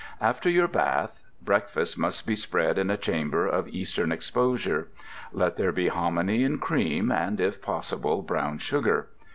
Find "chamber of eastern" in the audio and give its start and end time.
2.97-4.11